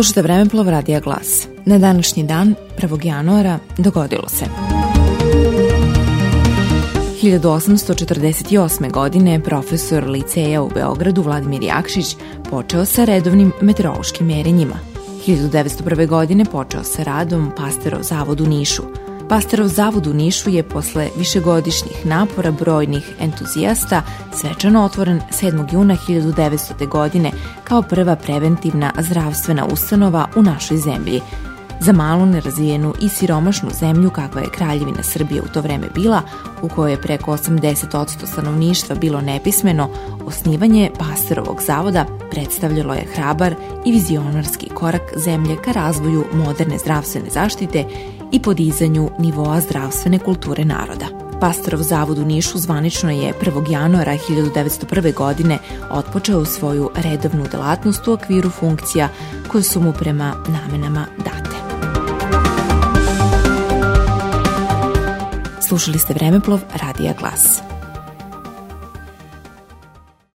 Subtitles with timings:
[0.00, 1.48] Slušajte Vremeplov Radija Glas.
[1.64, 3.06] Na današnji dan, 1.
[3.06, 4.44] januara, dogodilo se.
[7.22, 8.92] 1848.
[8.92, 12.16] godine profesor liceja u Beogradu Vladimir Jakšić
[12.50, 14.76] počeo sa redovnim meteorološkim merenjima.
[15.26, 16.06] 1901.
[16.06, 18.82] godine počeo sa radom Pasterov zavod u Nišu–
[19.30, 24.02] Pastorov zavod u Nišu je posle višegodišnjih napora brojnih entuzijasta
[24.34, 25.72] svečano otvoren 7.
[25.72, 26.88] juna 1900.
[26.88, 27.30] godine
[27.64, 31.20] kao prva preventivna zdravstvena ustanova u našoj zemlji.
[31.80, 36.22] Za malu, nerazvijenu i siromašnu zemlju kakva je Kraljevina Srbije u to vreme bila,
[36.62, 39.90] u kojoj je preko 80% stanovništva bilo nepismeno,
[40.26, 43.54] osnivanje Pasterovog zavoda predstavljalo je hrabar
[43.84, 47.84] i vizionarski korak zemlje ka razvoju moderne zdravstvene zaštite
[48.32, 51.06] i podizanju nivoa zdravstvene kulture naroda.
[51.40, 53.70] Pastorov zavod u Nišu zvanično je 1.
[53.70, 55.14] januara 1901.
[55.14, 55.58] godine
[55.90, 59.08] otpočeo svoju redovnu delatnost u okviru funkcija
[59.48, 61.56] koje su mu prema namenama date.
[65.68, 67.60] Slušali ste Vremeplov Radija Glas.